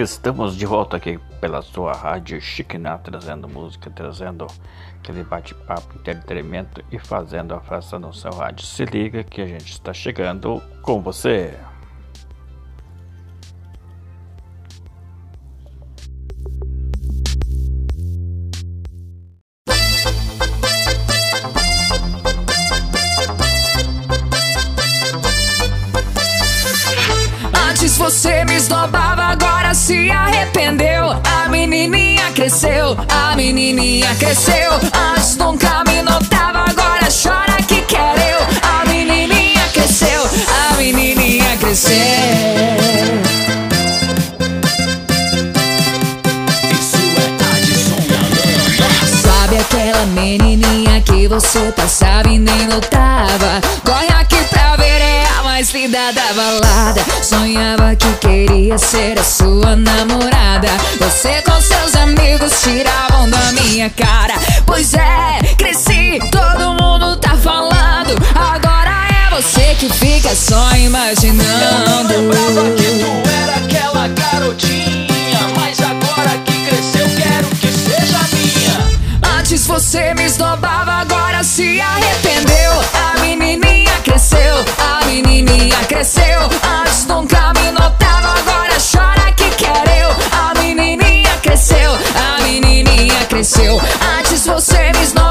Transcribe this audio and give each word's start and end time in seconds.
Estamos 0.00 0.56
de 0.56 0.64
volta 0.64 0.96
aqui 0.96 1.18
pela 1.40 1.60
sua 1.60 1.92
rádio 1.92 2.40
Chiquiná, 2.40 2.96
trazendo 2.98 3.48
música, 3.48 3.90
trazendo 3.90 4.46
aquele 4.96 5.24
bate-papo, 5.24 5.98
entretenimento 5.98 6.84
e 6.92 7.00
fazendo 7.00 7.52
a 7.52 7.58
festa 7.58 7.98
no 7.98 8.14
seu 8.14 8.30
rádio. 8.30 8.64
Se 8.64 8.84
liga 8.84 9.24
que 9.24 9.42
a 9.42 9.46
gente 9.46 9.72
está 9.72 9.92
chegando 9.92 10.62
com 10.82 11.02
você. 11.02 11.52
Menininha 33.52 34.14
cresceu. 34.16 34.72
Antes 34.92 35.36
nunca 35.36 35.82
me 35.86 36.02
notava, 36.02 36.64
agora 36.70 37.08
chora 37.10 37.56
que 37.66 37.80
quer 37.82 38.14
eu. 38.30 38.40
A 38.62 38.84
menininha 38.86 39.66
cresceu, 39.72 40.22
a 40.22 40.74
menininha 40.74 41.56
cresceu. 41.56 41.94
Isso 46.72 46.96
é 47.16 47.28
Adson 47.56 48.00
Sabe 49.22 49.56
aquela 49.58 50.04
menininha 50.06 51.00
que 51.00 51.26
você 51.26 51.72
passava 51.72 52.28
e 52.28 52.38
nem 52.38 52.66
notava? 52.66 53.60
Da 55.98 56.32
balada. 56.32 57.04
Sonhava 57.22 57.94
que 57.96 58.12
queria 58.14 58.78
ser 58.78 59.18
a 59.18 59.24
sua 59.24 59.74
namorada. 59.74 60.68
Você 61.00 61.42
com 61.42 61.60
seus 61.60 61.96
amigos 61.96 62.52
tiravam 62.62 63.28
da 63.28 63.52
minha 63.52 63.90
cara. 63.90 64.34
Pois 64.64 64.94
é, 64.94 65.40
cresci, 65.56 66.20
todo 66.30 66.74
mundo 66.80 67.16
tá 67.16 67.36
falando. 67.36 68.14
Agora 68.32 69.08
é 69.10 69.34
você 69.34 69.74
que 69.74 69.88
fica 69.92 70.34
só 70.36 70.70
imaginando. 70.76 72.08
Lembrava 72.08 72.70
que 72.76 72.84
tu 72.84 73.30
era 73.42 73.56
aquela 73.56 74.08
garotinha 74.08 75.40
Mas 75.56 75.78
agora 75.80 76.38
que 76.44 76.66
cresceu 76.66 77.06
quero 77.16 77.48
que 77.56 77.70
seja 77.70 78.18
minha 78.32 79.36
Antes 79.38 79.66
você 79.66 80.14
me 80.14 80.24
esnobava, 80.24 80.92
agora 80.92 81.42
se 81.42 81.80
arrependeu. 81.80 82.47
Antes 85.98 87.06
nunca 87.06 87.52
me 87.54 87.72
notava, 87.72 88.38
agora 88.38 88.76
chora 88.78 89.32
que 89.32 89.50
quer 89.56 90.00
eu. 90.00 90.10
A 90.30 90.54
menininha 90.60 91.36
cresceu, 91.42 91.92
a 91.92 92.40
menininha 92.40 93.26
cresceu. 93.28 93.80
Antes 94.16 94.46
você 94.46 94.92
me 94.92 95.02
esnobava, 95.02 95.27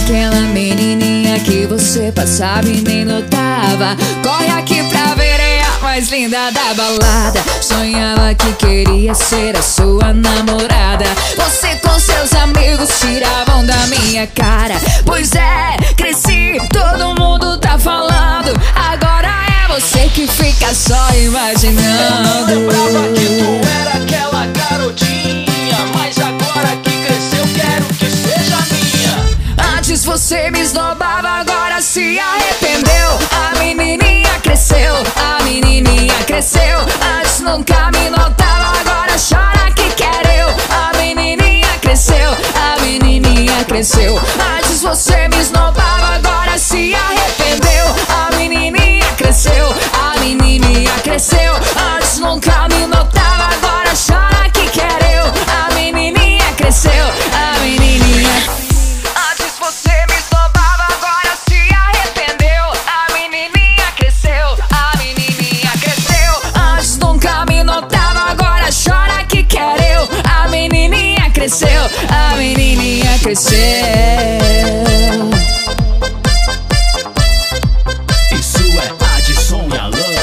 aquela 0.00 0.40
menininha 0.52 1.38
que 1.40 1.66
você 1.66 2.10
passava 2.12 2.66
e 2.68 2.80
nem 2.80 3.04
notava? 3.04 3.96
Corre 4.22 4.48
aqui 4.58 4.82
pra 4.84 5.14
ver, 5.14 5.40
é 5.40 5.62
a 5.62 5.78
mais 5.82 6.08
linda 6.10 6.50
da 6.50 6.74
balada. 6.74 7.40
Sonhava 7.60 8.34
que 8.34 8.52
queria 8.54 9.14
ser 9.14 9.56
a 9.56 9.62
sua 9.62 10.12
namorada. 10.12 11.04
Você 11.36 11.76
com 11.76 11.98
seus 11.98 12.32
amigos 12.34 12.88
tiravam 13.00 13.64
da 13.64 13.86
minha 13.86 14.26
cara. 14.26 14.74
Pois 15.04 15.32
é, 15.32 15.76
cresci, 15.96 16.58
todo 16.72 17.20
mundo 17.20 17.58
tá 17.58 17.78
falando. 17.78 18.52
Agora 18.74 19.28
é 19.28 19.74
você 19.74 20.08
que 20.08 20.26
fica 20.26 20.74
só 20.74 21.10
imaginando. 21.14 22.70
Nunca 37.50 37.90
me 37.90 38.08
notava, 38.10 38.78
agora 38.80 39.16
chora 39.18 39.70
que 39.74 39.90
quer 39.94 40.38
eu. 40.38 40.48
A 40.70 40.96
menininha 40.96 41.68
cresceu, 41.80 42.30
a 42.54 42.80
menininha 42.80 43.64
cresceu. 43.64 44.20
Antes 44.58 44.82
você 44.82 45.28
me 45.28 45.40
esnobava, 45.40 45.79
a 72.08 72.36
menininha 72.36 73.18
cresceu. 73.20 73.58
Isso 78.38 78.62
é 78.78 79.16
Adson 79.16 79.68
e 79.72 79.78
Alana 79.78 80.20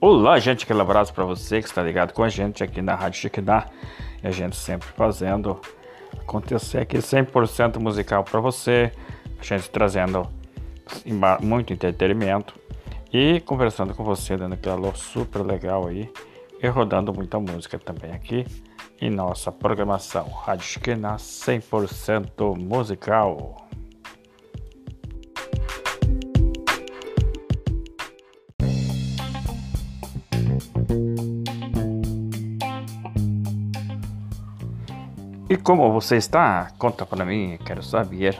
Olá, 0.00 0.38
gente, 0.38 0.64
aquele 0.64 0.82
abraço 0.82 1.14
para 1.14 1.24
você 1.24 1.62
que 1.62 1.66
está 1.66 1.82
ligado 1.82 2.12
com 2.12 2.22
a 2.22 2.28
gente 2.28 2.62
aqui 2.62 2.82
na 2.82 2.94
Rádio 2.94 3.20
Chiquidá. 3.20 3.68
E 4.22 4.26
a 4.26 4.30
gente 4.30 4.54
sempre 4.54 4.86
fazendo 4.94 5.58
acontecer 6.20 6.78
aqui 6.78 6.98
100% 6.98 7.78
musical 7.78 8.24
para 8.24 8.40
você, 8.40 8.92
a 9.38 9.42
gente 9.42 9.70
trazendo 9.70 10.28
muito 11.40 11.72
entretenimento 11.72 12.54
e 13.12 13.40
conversando 13.40 13.94
com 13.94 14.02
você, 14.04 14.36
dando 14.36 14.54
aquele 14.54 14.92
super 14.94 15.42
legal 15.42 15.86
aí 15.86 16.10
e 16.62 16.68
rodando 16.68 17.12
muita 17.12 17.38
música 17.38 17.78
também 17.78 18.12
aqui 18.12 18.46
em 19.00 19.10
nossa 19.10 19.52
programação 19.52 20.28
Rádio 20.28 20.64
Chiquidá 20.64 21.16
100% 21.16 22.56
musical. 22.56 23.63
E 35.54 35.56
como 35.56 35.92
você 35.92 36.16
está? 36.16 36.72
Conta 36.80 37.06
para 37.06 37.24
mim, 37.24 37.56
quero 37.64 37.80
saber 37.80 38.36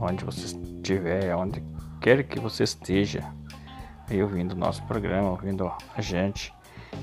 onde 0.00 0.24
você 0.24 0.46
estiver, 0.46 1.36
onde 1.36 1.62
quer 2.00 2.22
que 2.24 2.40
você 2.40 2.62
esteja, 2.64 3.22
aí 4.08 4.22
ouvindo 4.22 4.52
o 4.52 4.56
nosso 4.56 4.82
programa, 4.84 5.28
ouvindo 5.28 5.70
a 5.94 6.00
gente. 6.00 6.54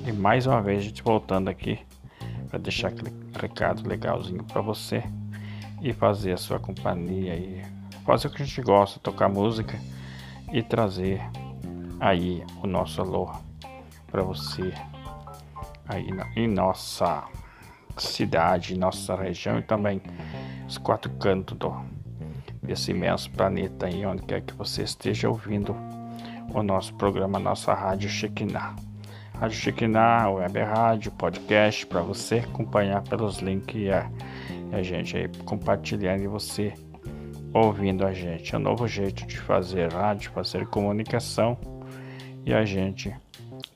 E 0.04 0.10
mais 0.10 0.48
uma 0.48 0.60
vez 0.60 0.80
a 0.80 0.82
gente 0.82 1.00
voltando 1.00 1.48
aqui 1.48 1.78
para 2.50 2.58
deixar 2.58 2.88
aquele 2.88 3.14
recado 3.40 3.88
legalzinho 3.88 4.42
para 4.42 4.60
você 4.60 5.04
e 5.80 5.92
fazer 5.92 6.32
a 6.32 6.36
sua 6.36 6.58
companhia 6.58 7.36
e 7.36 7.62
fazer 8.04 8.26
o 8.26 8.30
que 8.32 8.42
a 8.42 8.44
gente 8.44 8.62
gosta, 8.62 8.98
tocar 8.98 9.28
música 9.28 9.78
e 10.52 10.60
trazer 10.60 11.22
aí 12.00 12.44
o 12.60 12.66
nosso 12.66 13.00
alô 13.00 13.30
para 14.10 14.24
você 14.24 14.74
aí 15.88 16.10
na- 16.10 16.26
em 16.34 16.48
nossa 16.48 17.22
cidade, 17.96 18.78
nossa 18.78 19.14
região 19.14 19.58
e 19.58 19.62
também 19.62 20.00
os 20.66 20.78
quatro 20.78 21.10
cantos 21.12 21.56
do, 21.56 21.74
desse 22.62 22.90
imenso 22.90 23.30
planeta 23.30 23.86
aí, 23.86 24.04
onde 24.06 24.22
quer 24.22 24.40
que 24.40 24.54
você 24.54 24.82
esteja 24.82 25.28
ouvindo 25.28 25.76
o 26.52 26.62
nosso 26.62 26.94
programa, 26.94 27.38
nossa 27.38 27.74
Rádio 27.74 28.08
Chiquiná. 28.08 28.74
Rádio 29.38 29.56
Chiquiná, 29.56 30.30
web 30.30 30.60
rádio, 30.60 31.12
podcast, 31.12 31.86
para 31.86 32.00
você 32.00 32.36
acompanhar 32.36 33.02
pelos 33.02 33.38
links 33.38 33.74
e 33.76 33.90
a, 33.90 34.08
a 34.72 34.82
gente 34.82 35.16
aí 35.16 35.28
compartilhando 35.44 36.22
e 36.22 36.28
você 36.28 36.72
ouvindo 37.52 38.06
a 38.06 38.12
gente. 38.12 38.54
É 38.54 38.58
um 38.58 38.60
novo 38.60 38.86
jeito 38.86 39.26
de 39.26 39.38
fazer 39.38 39.92
rádio, 39.92 40.30
fazer 40.32 40.66
comunicação 40.66 41.58
e 42.44 42.54
a 42.54 42.64
gente 42.64 43.14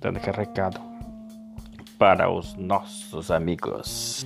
dando 0.00 0.18
aquele 0.18 0.36
recado 0.36 0.87
para 1.98 2.30
os 2.30 2.54
nossos 2.54 3.30
amigos. 3.30 4.24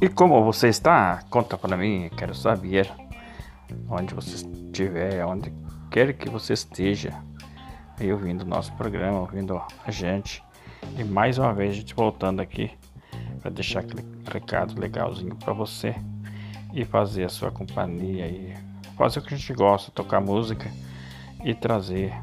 E 0.00 0.08
como 0.08 0.42
você 0.44 0.68
está? 0.68 1.22
Conta 1.28 1.56
para 1.58 1.76
mim, 1.76 2.10
quero 2.16 2.34
saber 2.34 2.90
onde 3.88 4.14
você 4.14 4.36
estiver, 4.36 5.24
onde 5.26 5.52
quer 5.90 6.14
que 6.14 6.28
você 6.30 6.54
esteja 6.54 7.12
aí 7.98 8.12
ouvindo 8.12 8.42
o 8.42 8.46
nosso 8.46 8.72
programa, 8.74 9.20
ouvindo 9.20 9.60
a 9.86 9.90
gente. 9.90 10.42
E 10.98 11.04
mais 11.04 11.38
uma 11.38 11.52
vez 11.52 11.70
a 11.70 11.74
gente 11.74 11.94
voltando 11.94 12.40
aqui 12.40 12.70
para 13.44 13.50
deixar 13.50 13.80
aquele 13.80 14.02
recado 14.32 14.80
legalzinho 14.80 15.36
para 15.36 15.52
você 15.52 15.94
e 16.72 16.82
fazer 16.82 17.24
a 17.24 17.28
sua 17.28 17.50
companhia 17.50 18.26
e 18.26 18.54
fazer 18.96 19.18
o 19.18 19.22
que 19.22 19.34
a 19.34 19.36
gente 19.36 19.52
gosta, 19.52 19.92
tocar 19.92 20.18
música 20.18 20.72
e 21.44 21.52
trazer 21.52 22.14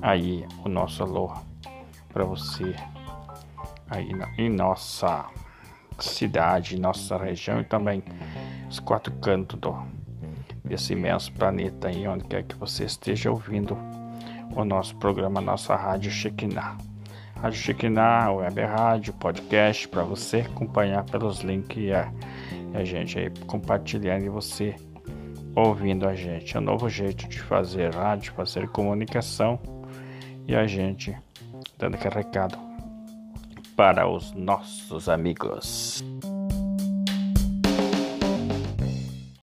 aí 0.00 0.46
o 0.64 0.68
nosso 0.68 1.02
alô 1.02 1.32
para 2.08 2.22
você 2.24 2.72
aí 3.90 4.08
em 4.38 4.48
nossa 4.48 5.26
cidade, 5.98 6.78
nossa 6.78 7.16
região 7.16 7.60
e 7.60 7.64
também 7.64 8.04
os 8.70 8.78
quatro 8.78 9.12
cantos 9.14 9.58
do, 9.58 9.76
desse 10.64 10.92
imenso 10.92 11.32
planeta 11.32 11.88
aí, 11.88 12.06
onde 12.06 12.26
quer 12.26 12.44
que 12.44 12.54
você 12.54 12.84
esteja 12.84 13.28
ouvindo 13.28 13.76
o 14.54 14.64
nosso 14.64 14.94
programa, 14.98 15.40
nossa 15.40 15.74
Rádio 15.74 16.12
Shekinah. 16.12 16.93
Rádio 17.44 17.60
Shekinah, 17.60 18.32
web 18.32 18.58
rádio, 18.62 19.12
podcast, 19.12 19.86
para 19.86 20.02
você 20.02 20.38
acompanhar 20.38 21.04
pelos 21.04 21.40
links 21.40 21.76
e 21.76 21.92
a, 21.92 22.10
e 22.72 22.74
a 22.78 22.82
gente 22.86 23.18
aí 23.18 23.30
compartilhando 23.46 24.24
e 24.24 24.30
você 24.30 24.74
ouvindo 25.54 26.08
a 26.08 26.14
gente. 26.14 26.56
É 26.56 26.58
um 26.58 26.62
novo 26.62 26.88
jeito 26.88 27.28
de 27.28 27.38
fazer 27.38 27.94
rádio, 27.94 28.32
fazer 28.32 28.66
comunicação 28.68 29.60
e 30.48 30.56
a 30.56 30.66
gente 30.66 31.14
dando 31.76 31.96
aquele 31.96 32.14
recado 32.14 32.56
para 33.76 34.08
os 34.08 34.32
nossos 34.32 35.06
amigos. 35.06 36.02